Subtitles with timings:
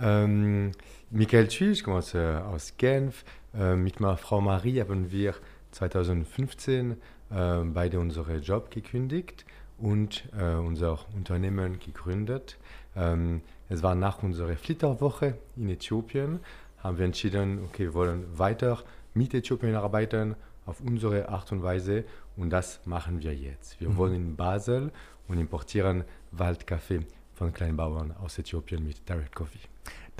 [0.00, 0.70] Ähm,
[1.10, 3.24] Michael Thuil, ich komme aus, äh, aus Genf.
[3.52, 5.34] Äh, mit meiner Frau Marie haben wir
[5.72, 6.98] 2015
[7.30, 9.44] äh, beide unsere Job gekündigt
[9.78, 12.58] und äh, unser Unternehmen gegründet.
[12.96, 16.40] Ähm, es war nach unserer Flitterwoche in Äthiopien,
[16.78, 18.78] haben wir entschieden, okay, wir wollen weiter
[19.14, 20.34] mit Äthiopien arbeiten
[20.66, 22.04] auf unsere Art und Weise
[22.36, 23.80] und das machen wir jetzt.
[23.80, 23.96] Wir mhm.
[23.96, 24.92] wohnen in Basel
[25.28, 29.60] und importieren Waldkaffee von Kleinbauern aus Äthiopien mit Direct Coffee.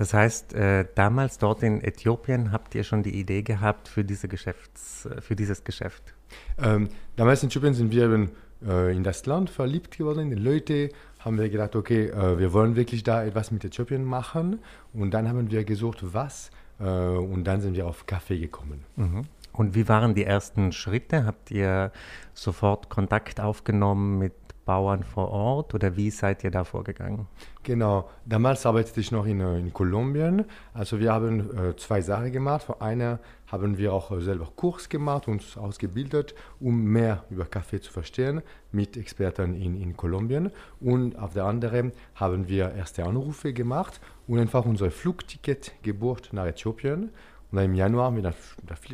[0.00, 4.28] Das heißt, äh, damals dort in Äthiopien habt ihr schon die Idee gehabt für, diese
[4.28, 6.14] Geschäfts-, äh, für dieses Geschäft?
[6.56, 8.30] Ähm, damals in Äthiopien sind wir eben
[8.66, 12.54] äh, in das Land verliebt geworden, in die Leute, haben wir gedacht, okay, äh, wir
[12.54, 14.60] wollen wirklich da etwas mit Äthiopien machen.
[14.94, 16.50] Und dann haben wir gesucht, was.
[16.78, 18.84] Äh, und dann sind wir auf Kaffee gekommen.
[18.96, 19.24] Mhm.
[19.52, 21.26] Und wie waren die ersten Schritte?
[21.26, 21.92] Habt ihr
[22.32, 24.32] sofort Kontakt aufgenommen mit
[24.64, 27.26] Bauern vor Ort oder wie seid ihr da vorgegangen?
[27.62, 30.44] Genau, damals arbeitete ich noch in, äh, in Kolumbien.
[30.72, 32.64] Also wir haben äh, zwei Sachen gemacht.
[32.64, 37.80] Vor einer haben wir auch äh, selber Kurs gemacht, uns ausgebildet, um mehr über Kaffee
[37.80, 40.50] zu verstehen mit Experten in, in Kolumbien.
[40.80, 46.46] Und auf der anderen haben wir erste Anrufe gemacht und einfach unser Flugticket gebucht nach
[46.46, 47.10] Äthiopien.
[47.50, 48.36] Und dann im Januar haben wir das,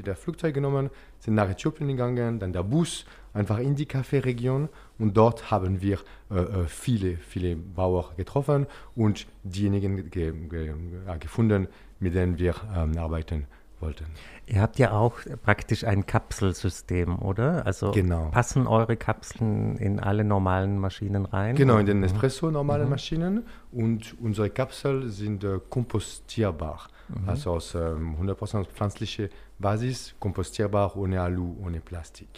[0.02, 4.68] das Flugzeug genommen, sind nach Äthiopien gegangen, dann der Bus einfach in die Kaffeeregion
[4.98, 5.98] und dort haben wir
[6.30, 10.74] äh, äh, viele, viele Bauern getroffen und diejenigen ge ge
[11.20, 11.68] gefunden,
[12.00, 13.46] mit denen wir ähm, arbeiten
[13.80, 14.06] wollten.
[14.46, 17.66] Ihr habt ja auch praktisch ein Kapselsystem, oder?
[17.66, 18.30] Also genau.
[18.30, 21.56] passen eure Kapseln in alle normalen Maschinen rein?
[21.56, 22.90] Genau, in den Espresso normalen mhm.
[22.90, 26.88] Maschinen und unsere Kapseln sind äh, kompostierbar.
[27.08, 27.28] Mhm.
[27.28, 32.28] Also aus ähm, 100% pflanzlicher Basis, kompostierbar, ohne Alu, ohne Plastik.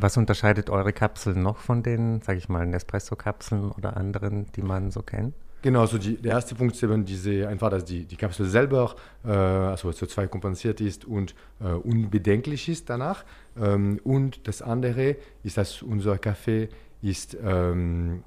[0.00, 4.92] Was unterscheidet eure Kapseln noch von den, sage ich mal, Nespresso-Kapseln oder anderen, die man
[4.92, 5.34] so kennt?
[5.60, 8.94] Genau, also die, der erste Punkt ist eben diese, einfach, dass die, die Kapsel selber
[9.24, 13.24] äh, also CO2 kompensiert ist und äh, unbedenklich ist danach.
[13.60, 16.68] Ähm, und das andere ist, dass unser Kaffee
[17.02, 18.22] ist, ähm,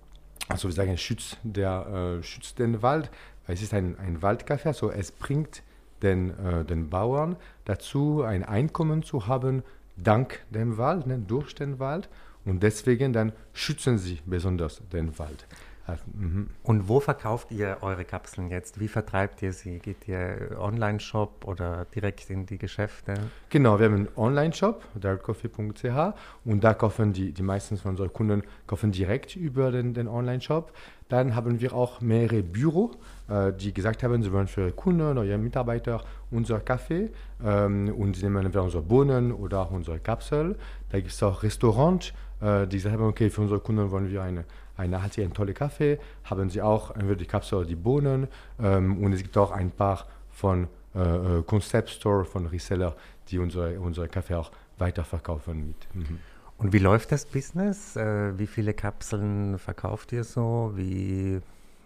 [0.50, 3.09] also wir sagen, schützt, der, äh, schützt den Wald,
[3.48, 5.64] es ist ein, ein Waldkaffee, also es bringt
[6.02, 9.64] den, äh, den Bauern dazu, ein Einkommen zu haben
[10.03, 12.09] dank dem Wald, ne, durch den Wald.
[12.45, 15.45] Und deswegen dann schützen sie besonders den Wald.
[15.88, 16.50] Also, mhm.
[16.64, 18.80] Und wo verkauft ihr eure Kapseln jetzt?
[18.80, 19.80] Wie vertreibt ihr sie?
[19.80, 23.16] Geht ihr Online-Shop oder direkt in die Geschäfte?
[23.50, 26.14] Genau, wir haben einen Online-Shop, directcoffee.ch
[26.46, 30.72] und da kaufen die, die meisten von unseren Kunden kaufen direkt über den, den Online-Shop.
[31.09, 32.97] Dann haben wir auch mehrere Büros,
[33.28, 37.09] äh, die gesagt haben, sie wollen für ihre Kunden oder ihre Mitarbeiter unser Kaffee
[37.44, 40.58] ähm, und sie nehmen entweder unsere Bohnen oder auch unsere Kapsel.
[40.90, 44.46] Da gibt es auch Restaurants, äh, die sagen, okay, für unsere Kunden wollen wir eine
[44.81, 48.28] eine hat sie einen tollen Kaffee, haben sie auch entweder die Kapsel oder die Bohnen
[48.59, 52.96] ähm, und es gibt auch ein paar von äh, äh Concept Store, von Reseller,
[53.30, 55.88] die unsere, unsere Kaffee auch weiterverkaufen mit.
[55.94, 56.20] Mhm.
[56.58, 57.96] Und wie läuft das Business?
[57.96, 60.72] Äh, wie viele Kapseln verkauft ihr so?
[60.75, 61.40] Wie,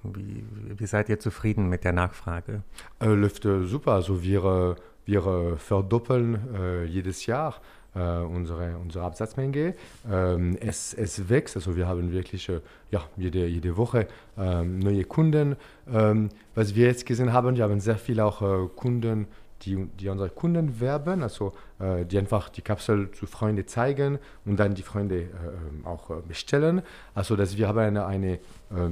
[0.03, 0.43] wie,
[0.77, 2.61] wie seid ihr zufrieden mit der Nachfrage?
[2.99, 3.93] Äh, läuft äh, super.
[3.93, 7.59] Also wir, äh, wir verdoppeln jedes Jahr äh,
[7.99, 9.73] unsere, unsere Absatzmenge.
[10.11, 12.59] Ähm, es, es wächst, also wir haben wirklich äh,
[12.91, 14.07] ja, jede, jede Woche
[14.37, 15.55] ähm, neue Kunden.
[15.91, 19.27] Ähm, was wir jetzt gesehen haben, wir haben sehr viele auch äh, Kunden,
[19.61, 24.59] die, die unsere Kunden werben, also äh, die einfach die Kapsel zu Freunden zeigen und
[24.59, 25.27] dann die Freunde äh,
[25.85, 26.81] auch äh, bestellen.
[27.13, 28.39] Also dass wir haben eine, eine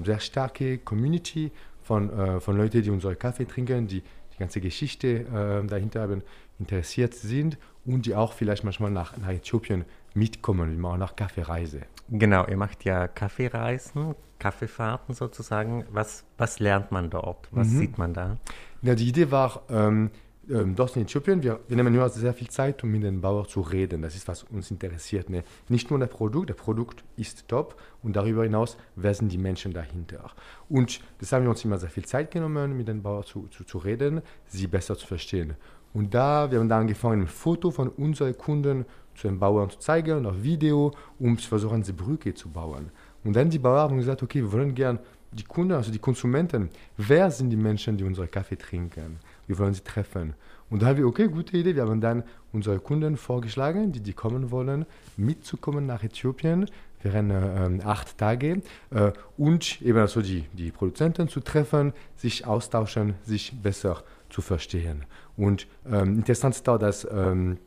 [0.05, 1.51] sehr starke Community
[1.81, 5.25] von, von Leuten, die unsere Kaffee trinken, die die ganze Geschichte
[5.67, 6.21] dahinter haben,
[6.59, 10.71] interessiert sind und die auch vielleicht manchmal nach, nach Äthiopien mitkommen.
[10.71, 11.81] Wir machen auch Kaffeereise.
[12.09, 15.85] Genau, ihr macht ja Kaffeereisen, Kaffeefahrten sozusagen.
[15.91, 17.47] Was, was lernt man dort?
[17.51, 17.79] Was mhm.
[17.79, 18.37] sieht man da?
[18.81, 20.11] Ja, die Idee war, ähm,
[20.49, 23.47] ähm, dort in Äthiopien, wir, wir nehmen nur sehr viel Zeit, um mit den Bauern
[23.47, 24.01] zu reden.
[24.01, 25.29] Das ist, was uns interessiert.
[25.29, 25.43] Ne?
[25.69, 29.71] Nicht nur das Produkt, das Produkt ist top und darüber hinaus, wer sind die Menschen
[29.71, 30.31] dahinter.
[30.67, 33.63] Und das haben wir uns immer sehr viel Zeit genommen, mit den Bauern zu, zu,
[33.63, 35.55] zu reden, sie besser zu verstehen.
[35.93, 38.85] Und da, wir haben dann angefangen, ein Foto von unseren Kunden
[39.15, 42.89] zu den Bauern zu zeigen, noch Video, um zu versuchen, diese Brücke zu bauen.
[43.23, 44.99] Und dann die Bauern haben gesagt, okay, wir wollen gerne
[45.31, 49.19] die Kunden, also die Konsumenten, wer sind die Menschen, die unseren Kaffee trinken?
[49.47, 50.33] Wir wollen sie treffen.
[50.69, 51.75] Und da haben wir, okay, gute Idee.
[51.75, 54.85] Wir haben dann unsere Kunden vorgeschlagen, die, die kommen wollen,
[55.17, 56.67] mitzukommen nach Äthiopien
[57.03, 58.61] während äh, acht Tage
[58.91, 65.05] äh, und eben also die, die Produzenten zu treffen, sich austauschen, sich besser zu verstehen.
[65.37, 67.57] Und ähm, interessant ist auch, dass ähm,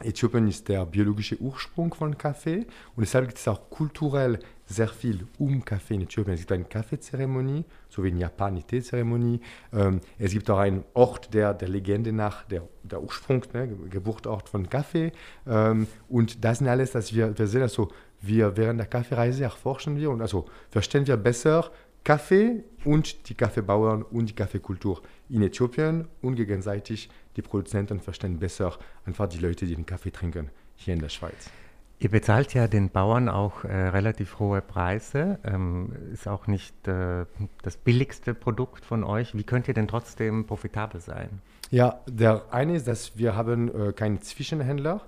[0.00, 5.26] Äthiopien ist der biologische Ursprung von Kaffee und deshalb gibt es auch kulturell sehr viel
[5.38, 6.34] um Kaffee in Äthiopien.
[6.34, 9.40] Es gibt eine Kaffeezeremonie, so wie in Japan die Teezeremonie.
[9.72, 14.48] Ähm, es gibt auch einen Ort, der der Legende nach der, der Ursprung, ne, Geburtsort
[14.48, 15.10] von Kaffee.
[15.46, 17.88] Ähm, und das sind alles, dass wir, wir sehen, also
[18.20, 21.70] wir während der Kaffeereise erforschen wir und also verstehen wir besser
[22.08, 28.78] Kaffee und die Kaffeebauern und die Kaffeekultur in Äthiopien und gegenseitig die Produzenten verstehen besser
[29.04, 31.50] einfach die Leute, die den Kaffee trinken hier in der Schweiz.
[31.98, 37.26] Ihr bezahlt ja den Bauern auch äh, relativ hohe Preise, ähm, ist auch nicht äh,
[37.60, 39.34] das billigste Produkt von euch.
[39.34, 41.42] Wie könnt ihr denn trotzdem profitabel sein?
[41.70, 45.02] Ja, der eine ist, dass wir haben äh, keine Zwischenhändler.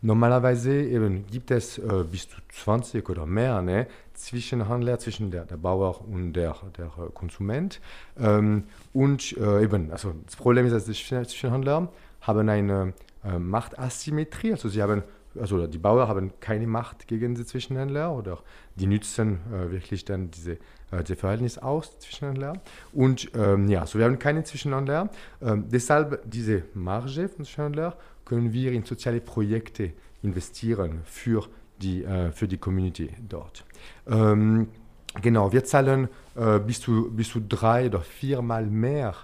[0.00, 5.56] Normalerweise eben gibt es äh, bis zu 20 oder mehr ne, Zwischenhändler zwischen der, der
[5.56, 7.80] Bauer und der, der Konsument.
[8.18, 11.88] Ähm, und äh, eben, also das Problem ist, dass die Zwischenhändler
[12.20, 12.92] haben eine
[13.24, 15.02] äh, Machtasymmetrie, also sie haben
[15.38, 18.38] also die Bauern haben keine Macht gegen die Zwischenhändler oder
[18.76, 20.58] die nützen äh, wirklich dann diese,
[20.90, 22.54] äh, Verhältnis aus, Zwischenhändler.
[22.92, 25.10] Und ähm, ja, so wir haben keine Zwischenhändler.
[25.42, 27.96] Ähm, deshalb diese Marge von Zwischenhändler
[28.28, 29.92] können wir in soziale Projekte
[30.22, 31.46] investieren für
[31.80, 33.64] die, äh, für die Community dort.
[34.06, 34.68] Ähm,
[35.22, 39.14] genau, wir zahlen äh, bis, zu, bis zu drei oder viermal mehr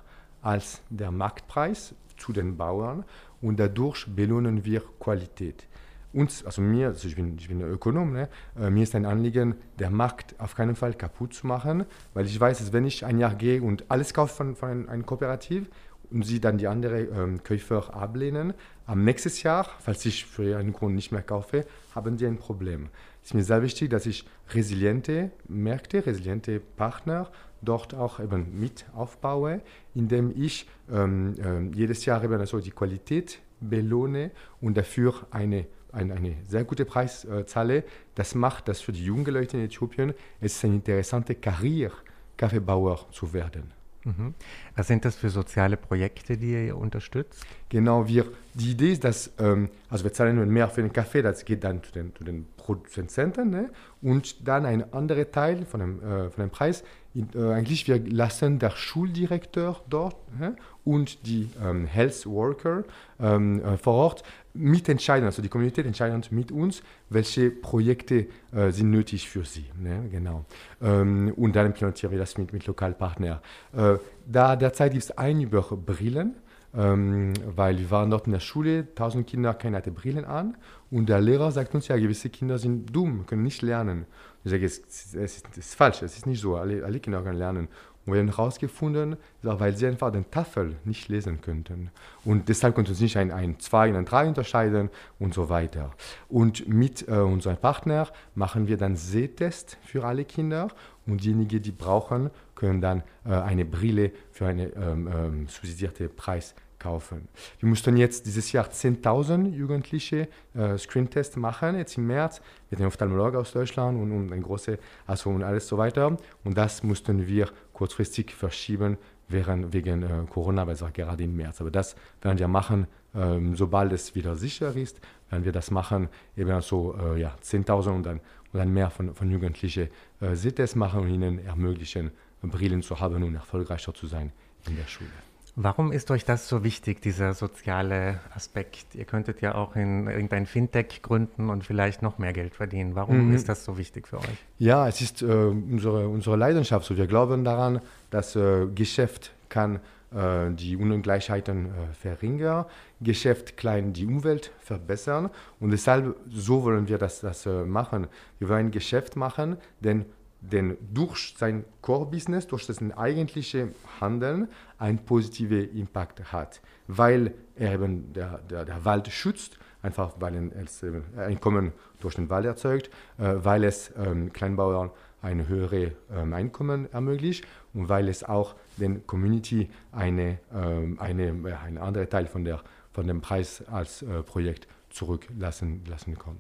[0.41, 3.05] als der Marktpreis zu den Bauern
[3.43, 5.67] und dadurch belohnen wir Qualität
[6.15, 8.29] uns, also mir, also ich, bin, ich bin Ökonom, ne?
[8.59, 11.85] Äh, mir ist ein Anliegen, der Markt auf keinen Fall kaputt zu machen,
[12.15, 14.89] weil ich weiß, dass wenn ich ein Jahr gehe und alles kaufe von, von einem,
[14.89, 15.69] einem Kooperativ
[16.11, 18.55] und sie dann die anderen ähm, Käufer ablehnen,
[18.87, 21.65] am nächsten Jahr, falls ich für einen Grund nicht mehr kaufe,
[21.95, 22.89] haben sie ein Problem.
[23.23, 27.31] Es ist mir sehr wichtig, dass ich resiliente Märkte, resiliente Partner
[27.63, 29.63] dort auch eben mit aufbaue,
[29.95, 34.31] indem ich ähm, äh, jedes Jahr eben also die Qualität belohne
[34.61, 37.85] und dafür eine ein, eine sehr gute Preiszahle.
[38.15, 40.13] Das macht das für die jungen Leute in Äthiopien.
[40.41, 41.95] Es ist eine interessante Karriere,
[42.37, 43.74] Kaffeebauer zu werden.
[44.05, 44.35] Mhm.
[44.77, 47.45] Was sind das für soziale Projekte, die ihr unterstützt?
[47.69, 51.45] Genau, wir, die Idee ist, dass ähm, also wir zahlen mehr für den Kaffee, das
[51.45, 53.71] geht dann zu den, zu den Produzenten ne?
[54.03, 56.85] und dann ein anderer Teil von dem, äh, von dem Preis,
[57.15, 60.57] äh, eigentlich wir lassen der Schuldirektor dort ne?
[60.85, 62.85] Und die ähm, Health Worker
[63.21, 64.23] ähm, äh, vor Ort
[64.55, 69.67] mitentscheiden, also die Community entscheidet mit uns, welche Projekte äh, sind nötig für sie.
[69.79, 70.09] Ne?
[70.11, 70.45] Genau.
[70.81, 73.41] Ähm, und dann implementieren wir das mit, mit Lokalpartnern.
[73.77, 73.97] Äh,
[74.27, 76.37] da derzeit gibt es ein über Brillen,
[76.77, 80.57] ähm, weil wir waren dort in der Schule, tausend Kinder, keiner hatte Brillen an
[80.91, 84.07] und der Lehrer sagt uns, ja, gewisse Kinder sind dumm, können nicht lernen.
[84.45, 87.23] Ich sage, es, es, ist, es ist falsch, es ist nicht so, alle, alle Kinder
[87.23, 87.69] können lernen.
[88.07, 91.91] Und wir haben herausgefunden, weil sie einfach den Tafel nicht lesen könnten.
[92.25, 95.91] Und deshalb konnten sie nicht ein, ein 2 und ein 3 unterscheiden und so weiter.
[96.29, 100.69] Und mit äh, unserem Partner machen wir dann Sehtest für alle Kinder.
[101.07, 106.55] Und diejenigen, die brauchen, können dann äh, eine Brille für einen ähm, ähm, subsidierten Preis
[106.85, 107.29] kaufen.
[107.61, 112.89] Wir mussten jetzt dieses Jahr 10.000 Jugendliche äh, Screentests machen, jetzt im März, mit einem
[112.89, 116.17] Ophthalmologen aus Deutschland und, und ein große, also und alles so weiter.
[116.45, 118.97] Und das mussten wir kurzfristig verschieben
[119.29, 121.61] während, wegen äh, Corona, weil es war gerade im März.
[121.61, 126.09] Aber das werden wir machen, ähm, sobald es wieder sicher ist, werden wir das machen,
[126.37, 128.21] eben so äh, ja, 10.000 und dann,
[128.53, 129.89] und dann mehr von, von Jugendlichen
[130.21, 132.11] äh, Sehtest machen und ihnen ermöglichen,
[132.43, 134.31] Brillen zu haben und erfolgreicher zu sein
[134.69, 135.34] in der Schule.
[135.57, 138.95] Warum ist euch das so wichtig, dieser soziale Aspekt?
[138.95, 142.97] Ihr könntet ja auch in irgendein Fintech gründen und vielleicht noch mehr Geld verdienen.
[142.97, 143.35] Warum mhm.
[143.35, 144.45] ist das so wichtig für euch?
[144.59, 146.87] Ja, es ist äh, unsere, unsere Leidenschaft.
[146.87, 147.81] So, wir glauben daran,
[148.11, 149.79] dass äh, Geschäft kann
[150.15, 151.71] äh, die Ungleichheiten äh,
[152.01, 152.67] verringern,
[153.01, 155.31] Geschäft klein die Umwelt verbessern
[155.61, 158.09] und deshalb so wollen wir das, das äh, machen.
[158.39, 160.05] Wir wollen ein Geschäft machen, denn
[160.51, 163.69] den durch sein Core-Business, durch sein eigentliches
[164.01, 164.49] Handeln,
[164.79, 170.83] einen positiven Impact hat, weil er eben der, der, der Wald schützt, einfach weil es
[170.83, 174.91] äh, Einkommen durch den Wald erzeugt, äh, weil es ähm, Kleinbauern
[175.23, 181.55] ein höheres ähm, Einkommen ermöglicht und weil es auch den Community eine, ähm, eine, äh,
[181.65, 182.61] ein anderer Teil von, der,
[182.93, 186.37] von dem Preis als äh, Projekt zurücklassen lassen kann.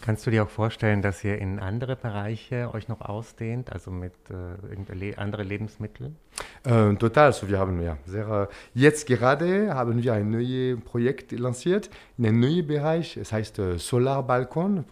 [0.00, 4.12] Kannst du dir auch vorstellen, dass ihr in andere Bereiche euch noch ausdehnt, also mit
[4.30, 6.12] äh, le andere Lebensmittel?
[6.64, 7.26] Äh, total.
[7.26, 12.26] Also wir haben ja sehr, äh, jetzt gerade haben wir ein neues Projekt lanciert in
[12.26, 13.16] einem neuen Bereich.
[13.16, 14.88] Es heißt äh, solarbalkon.ch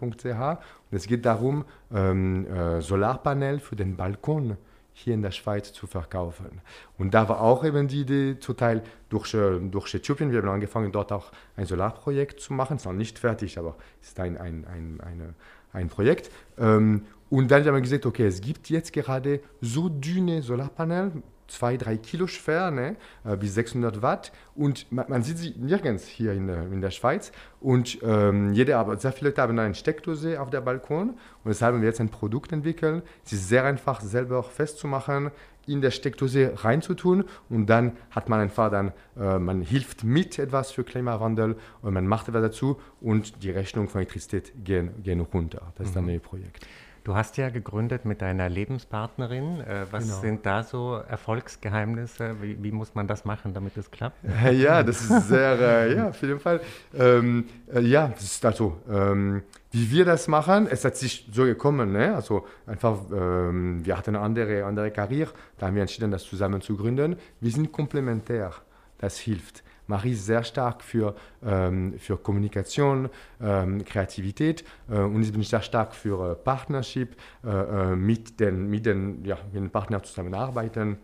[0.89, 4.57] und es geht darum, ähm, äh, Solarpanel für den Balkon
[4.99, 6.59] hier in der Schweiz zu verkaufen.
[6.97, 10.49] Und da war auch eben die Idee, zum Teil durch, äh, durch Äthiopien, wir haben
[10.49, 12.77] angefangen, dort auch ein Solarprojekt zu machen.
[12.77, 15.35] Es ist noch nicht fertig, aber es ist ein, ein, ein, eine,
[15.71, 16.31] ein Projekt.
[16.57, 21.11] Ähm, und dann haben wir gesagt, okay, es gibt jetzt gerade so dünne Solarpanel,
[21.47, 24.31] zwei, drei Kilo schwer, ne, äh, bis 600 Watt.
[24.55, 27.31] Und man, man, sieht sie nirgends hier in, in der Schweiz.
[27.59, 31.09] Und ähm, jede, aber sehr viele Leute haben eine Steckdose auf der Balkon.
[31.09, 33.03] Und deshalb haben wir jetzt ein Produkt entwickelt.
[33.25, 35.31] Es ist sehr einfach, selber festzumachen,
[35.67, 37.25] in der Steckdose reinzutun.
[37.49, 42.07] Und dann hat man einfach dann, äh, man hilft mit etwas für Klimawandel und man
[42.07, 42.79] macht etwas dazu.
[43.01, 45.73] Und die Rechnung von Elektrizität gehen, gehen runter.
[45.75, 46.09] Das ist mhm.
[46.09, 46.65] ein Projekt.
[47.07, 49.61] Du hast ja gegründet mit deiner Lebenspartnerin.
[49.61, 50.19] Äh, was genau.
[50.19, 52.41] sind da so Erfolgsgeheimnisse?
[52.41, 54.17] Wie, wie, muss man das machen, damit es klappt?
[54.51, 56.59] Ja, das ist sehr, äh, ja, auf jeden Fall.
[56.93, 61.45] Ähm, äh, ja, das ist also, ähm, wie wir das machen, es hat sich so
[61.45, 61.93] gekommen.
[61.93, 62.13] Ne?
[62.13, 66.59] Also einfach, ähm, wir hatten eine andere, andere Karriere, da haben wir entschieden, das zusammen
[66.59, 67.15] zu gründen.
[67.39, 68.51] Wir sind komplementär,
[68.97, 69.63] das hilft.
[69.87, 73.09] Marie ist sehr stark für, ähm, für Kommunikation,
[73.41, 78.69] ähm, Kreativität äh, und ich bin sehr stark für äh, Partnership, äh, äh, mit, den,
[78.69, 80.97] mit, den, ja, mit den Partnern zusammenarbeiten.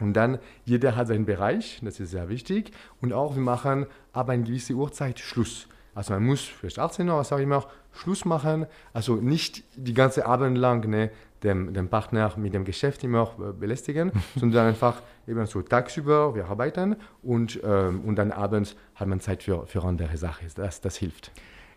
[0.00, 2.72] Und dann, jeder hat seinen Bereich, das ist sehr wichtig.
[3.00, 5.68] Und auch, wir machen ab einer gewissen Uhrzeit Schluss.
[5.94, 8.66] Also man muss vielleicht 18 Uhr, was auch immer, Schluss machen.
[8.94, 11.10] Also nicht die ganze Abend lang ne,
[11.42, 16.46] dem, dem Partner mit dem Geschäft immer äh, belästigen, sondern einfach eben so tagsüber, wir
[16.46, 20.46] arbeiten und, ähm, und dann abends hat man Zeit für, für andere Sachen.
[20.54, 21.30] Das, das hilft.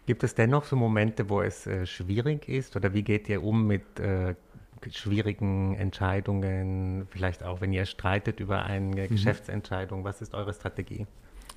[0.06, 3.66] Gibt es dennoch so Momente, wo es äh, schwierig ist oder wie geht ihr um
[3.66, 4.36] mit äh,
[4.92, 9.08] schwierigen Entscheidungen, vielleicht auch wenn ihr streitet über eine mhm.
[9.08, 10.04] Geschäftsentscheidung?
[10.04, 11.08] Was ist eure Strategie?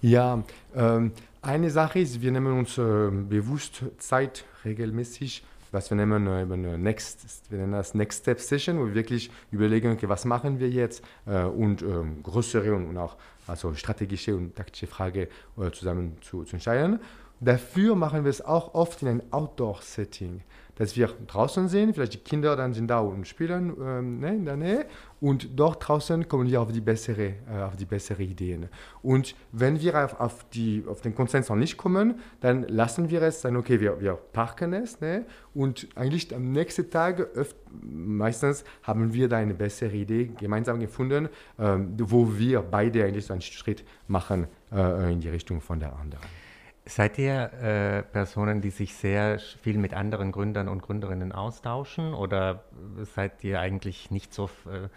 [0.00, 0.44] Ja,
[0.76, 1.12] ähm,
[1.42, 6.82] eine Sache ist, wir nehmen uns äh, bewusst Zeit regelmäßig was wir nennen, äh, eben
[6.82, 10.68] Next, wir nennen das Next Step Session, wo wir wirklich überlegen, okay, was machen wir
[10.68, 15.26] jetzt äh, und ähm, größere und, und, auch also strategische und taktische Fragen
[15.58, 17.00] äh, zusammen zu, zu entscheiden.
[17.40, 20.42] Dafür machen wir es auch oft in einem Outdoor-Setting
[20.78, 24.44] dass wir draußen sind, vielleicht die Kinder dann sind da und spielen ähm, ne, in
[24.44, 24.86] der Nähe
[25.20, 28.68] und dort draußen kommen wir auf die bessere, äh, auf die bessere Ideen.
[29.02, 33.22] Und wenn wir auf, auf, die, auf den Konsens noch nicht kommen, dann lassen wir
[33.22, 38.64] es, dann okay, wir, wir parken es ne, und eigentlich am nächsten Tag, öfter, meistens
[38.82, 43.42] haben wir da eine bessere Idee gemeinsam gefunden, ähm, wo wir beide eigentlich so einen
[43.42, 46.47] Schritt machen äh, in die Richtung von der anderen.
[46.88, 52.64] Seid ihr äh, Personen, die sich sehr viel mit anderen Gründern und Gründerinnen austauschen oder
[53.14, 54.88] seid ihr eigentlich nicht so äh,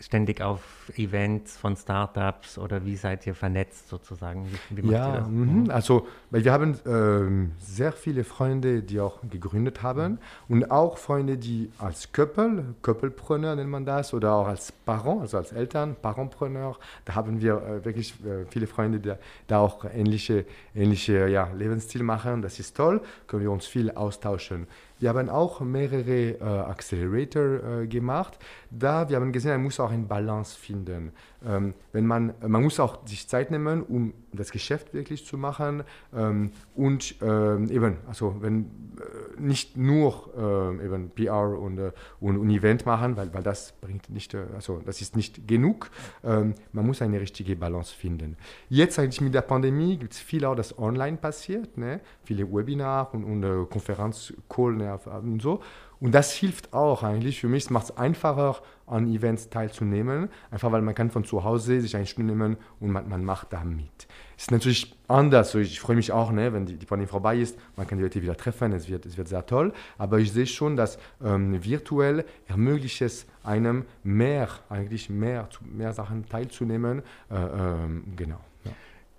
[0.00, 4.46] ständig auf Events von Startups oder wie seid ihr vernetzt sozusagen?
[4.70, 5.72] Wie, wie ja, mh.
[5.72, 10.18] also weil wir haben ähm, sehr viele Freunde, die auch gegründet haben
[10.48, 15.38] und auch Freunde, die als Couple, Couplepreneur nennt man das, oder auch als Parent, also
[15.38, 19.14] als Eltern, Parentpreneur, da haben wir äh, wirklich äh, viele Freunde, die
[19.46, 22.42] da auch ähnliche, ähnliche ja, Lebensstil machen.
[22.42, 24.66] Das ist toll, können wir uns viel austauschen.
[25.00, 28.36] Wir haben auch mehrere äh, Accelerator äh, gemacht.
[28.70, 31.12] Da wir haben gesehen, man muss auch eine Balance finden.
[31.46, 35.84] Ähm, wenn man, man muss auch sich Zeit nehmen, um das Geschäft wirklich zu machen
[36.14, 38.62] ähm, und ähm, eben, also wenn
[38.98, 43.72] äh, nicht nur äh, eben PR und, äh, und, und, Event machen, weil, weil das
[43.80, 45.90] bringt nicht, äh, also das ist nicht genug.
[46.24, 48.36] Ähm, man muss eine richtige Balance finden.
[48.68, 52.00] Jetzt eigentlich mit der Pandemie gibt es viel auch, das online passiert, ne?
[52.24, 55.60] viele Webinare und, und äh, Konferenzcall ne, und so.
[56.00, 57.40] Und das hilft auch eigentlich.
[57.40, 61.80] Für mich macht es einfacher, an Events teilzunehmen, einfach weil man kann von zu Hause
[61.80, 64.06] sich eine Stunde nehmen und man, man macht da mit.
[64.36, 65.50] Es ist natürlich anders.
[65.50, 67.58] So, ich freue mich auch, ne, wenn die, die Pandemie vorbei ist.
[67.76, 68.72] Man kann die Leute wieder treffen.
[68.72, 69.72] Es wird, es wird sehr toll.
[69.98, 76.26] Aber ich sehe schon, dass ähm, virtuell ermöglicht es einem mehr, eigentlich mehr, mehr Sachen
[76.26, 77.02] teilzunehmen.
[77.30, 78.40] Äh, ähm, genau.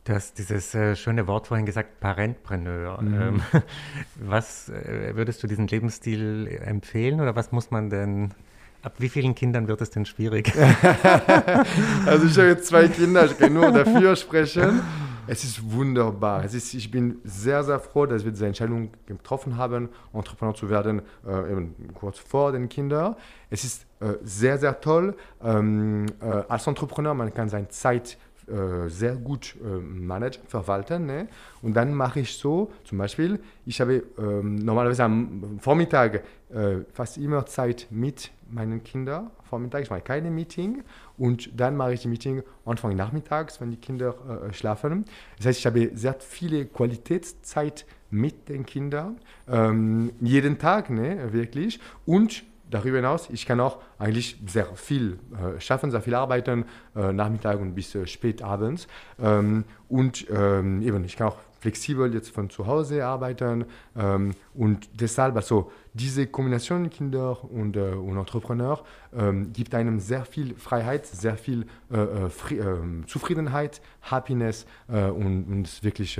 [0.09, 2.99] Du hast dieses äh, schöne Wort vorhin gesagt, Parentpreneur.
[2.99, 3.21] Mhm.
[3.21, 3.41] Ähm,
[4.15, 8.33] was äh, würdest du diesen Lebensstil empfehlen oder was muss man denn
[8.81, 10.51] Ab wie vielen Kindern wird es denn schwierig?
[12.05, 14.81] also ich habe jetzt zwei Kinder, ich kann nur dafür sprechen.
[15.31, 16.43] Es ist wunderbar.
[16.43, 20.71] Es ist, ich bin sehr, sehr froh, dass wir diese Entscheidung getroffen haben, Entrepreneur zu
[20.71, 23.15] werden, äh, eben kurz vor den Kindern.
[23.51, 25.15] Es ist äh, sehr, sehr toll.
[25.43, 28.17] Ähm, äh, als Entrepreneur, man kann seine Zeit
[28.49, 31.05] äh, sehr gut äh, managen, verwalten.
[31.05, 31.27] Ne?
[31.61, 37.17] Und dann mache ich so, zum Beispiel, ich habe ähm, normalerweise am Vormittag äh, fast
[37.17, 39.29] immer Zeit mit meinen Kindern.
[39.43, 40.83] Vormittag, ich mache keine Meeting
[41.17, 44.15] und dann mache ich die Meeting Anfang nachmittags, wenn die Kinder
[44.47, 45.05] äh, schlafen.
[45.37, 51.79] Das heißt, ich habe sehr viele Qualitätszeit mit den Kindern, ähm, jeden Tag, ne, wirklich.
[52.05, 57.11] Und darüber hinaus, ich kann auch eigentlich sehr viel äh, schaffen, sehr viel arbeiten, äh,
[57.11, 58.87] Nachmittag und bis äh, spät abends.
[59.21, 63.65] Ähm, und ähm, eben, ich kann auch flexibel jetzt von zu Hause arbeiten.
[63.97, 68.83] Ähm, und deshalb, also diese Kombination Kinder und, äh, und Entrepreneur
[69.13, 75.83] ähm, gibt einem sehr viel Freiheit, sehr viel äh, äh, ähm, Zufriedenheit, Happiness und, und
[75.83, 76.19] wirklich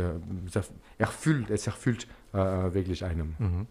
[0.97, 3.35] erfüllt, es erfüllt wirklich einem.
[3.39, 3.67] Mhm.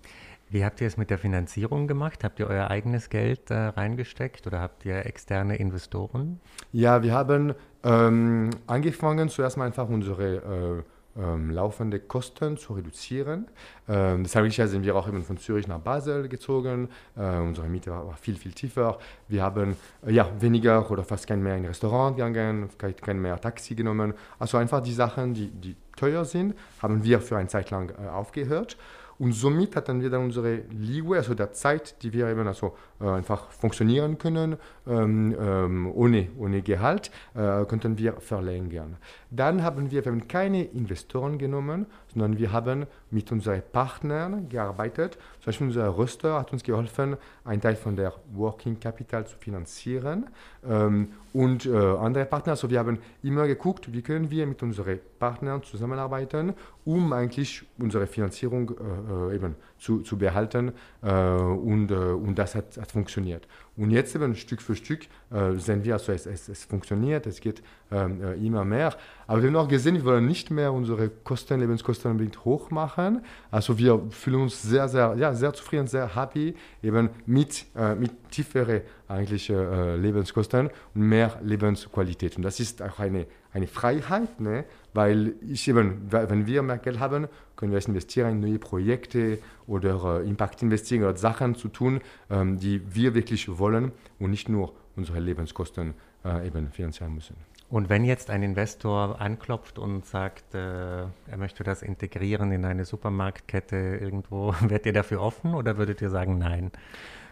[0.50, 2.24] Wie habt ihr es mit der Finanzierung gemacht?
[2.24, 6.40] Habt ihr euer eigenes Geld äh, reingesteckt oder habt ihr externe Investoren?
[6.72, 10.84] Ja, wir haben ähm, angefangen, zuerst mal einfach unsere
[11.16, 13.46] äh, ähm, laufende Kosten zu reduzieren.
[13.88, 16.88] Ähm, deshalb sind wir auch eben von Zürich nach Basel gezogen.
[17.16, 18.98] Äh, unsere Miete war, viel, viel tiefer.
[19.26, 19.76] Wir haben
[20.06, 24.14] äh, ja, weniger oder fast kein mehr in Restaurant gegangen, kein, kein mehr Taxi genommen.
[24.38, 28.08] Also einfach die Sachen, die, die teuer sind, haben wir für eine Zeit lang äh,
[28.08, 28.76] aufgehört.
[29.18, 33.08] Und somit hatten wir dann unsere Leeway, also der Zeit, die wir eben also äh,
[33.08, 34.56] einfach funktionieren können,
[34.86, 38.96] ähm, ähm, ohne, ohne Gehalt, äh, könnten wir verlängern.
[39.30, 45.18] Dann haben wir, haben keine Investoren genommen, sondern wir haben mit unseren Partnern gearbeitet.
[45.40, 50.26] Zum Beispiel unser Röster hat uns geholfen, einen Teil von der Working Capital zu finanzieren.
[50.68, 54.98] Ähm, und äh, andere Partner, also wir haben immer geguckt, wie können wir mit unseren
[55.18, 60.72] Partnern zusammenarbeiten, um eigentlich unsere Finanzierung äh, äh eben zu, zu behalten.
[61.02, 63.46] Äh, und, äh, und das hat, hat funktioniert.
[63.78, 67.40] Und jetzt eben Stück für Stück äh, sehen wir, also es, es, es funktioniert, es
[67.40, 68.94] geht ähm, äh, immer mehr.
[69.28, 73.22] Aber wir haben auch gesehen, wir wollen nicht mehr unsere Kosten, Lebenskosten unbedingt hoch machen.
[73.52, 78.10] Also wir fühlen uns sehr, sehr, ja, sehr zufrieden, sehr happy, eben mit, äh, mit
[78.32, 82.36] tiefere eigentlich äh, Lebenskosten und mehr Lebensqualität.
[82.36, 84.64] Und das ist auch eine, eine Freiheit, ne?
[84.98, 89.38] Weil ich eben, wenn wir mehr Geld haben, können wir es investieren in neue Projekte
[89.68, 94.48] oder äh, Impact investieren oder Sachen zu tun, ähm, die wir wirklich wollen und nicht
[94.48, 97.36] nur unsere Lebenskosten äh, eben finanzieren müssen.
[97.70, 102.84] Und wenn jetzt ein Investor anklopft und sagt, äh, er möchte das integrieren in eine
[102.84, 106.72] Supermarktkette irgendwo, werdet ihr dafür offen oder würdet ihr sagen nein?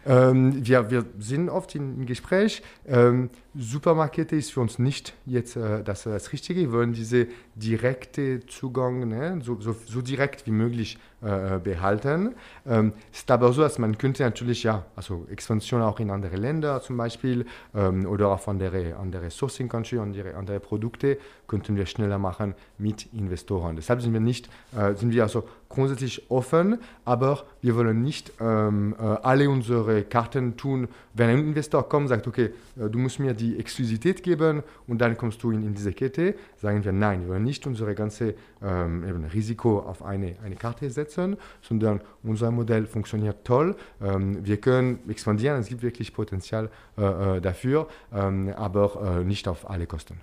[0.06, 2.62] Ähm, wir, wir sind oft im Gespräch.
[2.86, 6.60] Ähm, Supermarktkette ist für uns nicht jetzt äh, das, das Richtige.
[6.60, 12.34] Wir wollen diese direkte Zugang ne, so, so, so direkt wie möglich äh, behalten.
[12.66, 16.80] Ähm, ist aber so, dass man könnte natürlich ja, also Expansion auch in andere Länder
[16.82, 22.18] zum Beispiel ähm, oder auf andere, andere Sourcing Country, andere, andere Produkte könnten wir schneller
[22.18, 23.74] machen mit Investoren.
[23.76, 28.96] Deshalb sind wir nicht, äh, sind wir also grundsätzlich offen, aber wir wollen nicht ähm,
[28.98, 30.88] äh, alle unsere Karten tun.
[31.14, 35.00] Wenn ein Investor kommt und sagt, okay, äh, du musst mir die Exklusivität geben und
[35.00, 38.34] dann kommst du in, in diese Kette, sagen wir nein, wir wollen nicht unsere ganze
[38.62, 43.76] ähm, Risiko auf eine, eine Karte setzen, sondern unser Modell funktioniert toll.
[44.02, 49.46] Ähm, wir können expandieren, es gibt wirklich Potenzial äh, äh dafür, ähm, aber äh, nicht
[49.46, 50.20] auf alle Kosten.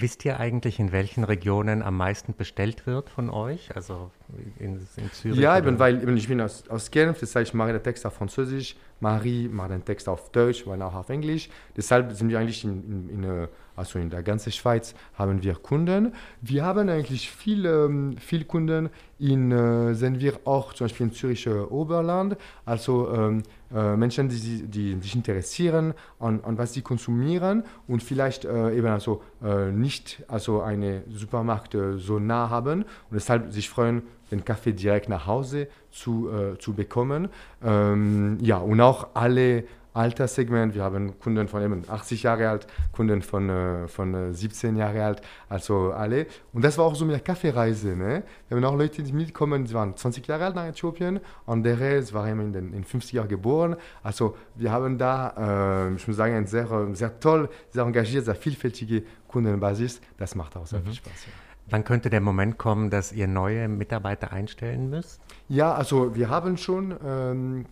[0.00, 3.74] Wisst ihr eigentlich, in welchen Regionen am meisten bestellt wird von euch?
[3.74, 4.10] Also
[4.58, 5.38] in, in Zürich?
[5.38, 8.06] Ja, eben, weil eben, ich bin aus, aus Genf, das heißt, ich mache den Text
[8.06, 11.50] auf Französisch, Marie macht den Text auf Deutsch, auch auf Englisch.
[11.76, 16.14] Deshalb sind wir eigentlich in, in, in, also in der ganzen Schweiz haben wir Kunden.
[16.40, 21.12] Wir haben eigentlich viele ähm, viel Kunden in, äh, sind wir auch zum Beispiel im
[21.12, 23.42] Züricher Oberland, also ähm,
[23.74, 28.88] äh, Menschen, die, die, sich interessieren an, an was sie konsumieren und vielleicht äh, eben
[28.88, 34.44] also äh, nicht also eine Supermarkt äh, so nah haben und deshalb sich freuen, den
[34.44, 37.28] Kaffee direkt nach Hause zu, äh, zu bekommen.
[37.62, 40.74] Ähm, ja, und auch alle Alterssegment.
[40.74, 45.04] Wir haben Kunden von eben 80 Jahre alt, Kunden von, äh, von 17 äh, Jahre
[45.04, 46.26] alt, also alle.
[46.52, 47.96] Und das war auch so eine Kaffeereise.
[47.96, 48.22] Ne?
[48.48, 52.40] Wir haben auch Leute, die mitkommen, die waren 20 Jahre alt nach Äthiopien, andere waren
[52.40, 53.76] in den in 50 Jahren geboren.
[54.02, 58.34] Also wir haben da, äh, ich muss sagen, ein sehr, sehr toll, sehr engagiert, sehr
[58.34, 60.00] vielfältige Kundenbasis.
[60.18, 60.84] Das macht auch sehr mhm.
[60.84, 61.26] viel Spaß.
[61.26, 61.32] Ja.
[61.70, 65.20] Wann könnte der Moment kommen, dass ihr neue Mitarbeiter einstellen müsst?
[65.48, 67.66] Ja, also wir haben schon, ähm,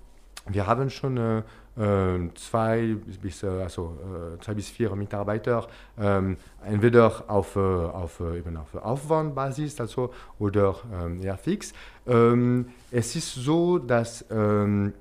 [0.47, 1.43] wir haben schon äh,
[2.35, 3.97] zwei, bis, äh, also,
[4.37, 10.13] äh, zwei bis vier Mitarbeiter, ähm, entweder auf, äh, auf, äh, eben auf Aufwandbasis also,
[10.39, 11.73] oder ähm, ja, fix.
[12.07, 14.93] Ähm, es ist so, dass ähm,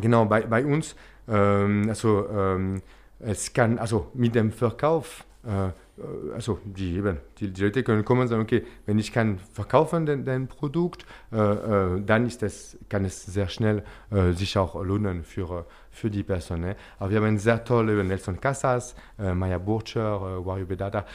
[0.00, 0.96] genau bei, bei uns,
[1.28, 2.82] ähm, also, ähm,
[3.20, 8.04] es kann, also mit dem Verkauf, äh, äh, also die, eben, die, die, Leute können
[8.04, 12.42] kommen und sagen, okay, wenn ich kann verkaufen den, den Produkt, äh, äh, dann ist
[12.42, 16.60] das, kann es sehr schnell äh, sich auch lohnen für, für die Person.
[16.60, 16.76] Ne?
[16.98, 21.06] Aber wir haben sehr tolle Nelson Casas, äh, Maya Burcher, äh, Wario Bedada,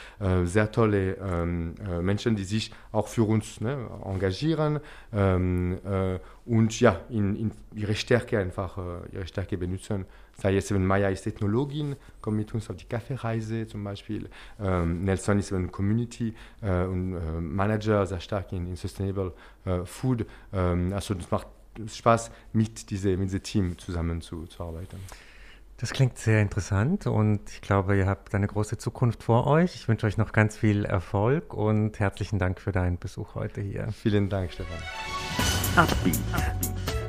[0.44, 4.80] sehr tolle ähm, Menschen, die sich auch für uns ne, engagieren
[5.12, 5.78] ähm,
[6.46, 8.78] und ja, in, in ihre Stärke einfach,
[9.12, 10.06] ihre Stärke benutzen
[10.40, 14.28] sei es eben Maya ist Ethnologin, kommt mit uns auf die Kaffeereise zum Beispiel.
[14.60, 19.32] Ähm, Nelson ist eben Community äh, und äh, Manager, sehr stark in, in Sustainable
[19.64, 20.26] äh, Food.
[20.52, 21.46] Ähm, also es macht
[21.86, 24.98] Spaß, mit diesem mit diese Team zusammenzuarbeiten.
[25.80, 29.74] Das klingt sehr interessant und ich glaube, ihr habt eine große Zukunft vor euch.
[29.76, 33.88] Ich wünsche euch noch ganz viel Erfolg und herzlichen Dank für deinen Besuch heute hier.
[33.92, 34.76] Vielen Dank, Stefan.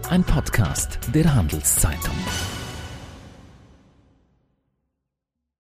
[0.10, 2.16] Ein Podcast der Handelszeitung.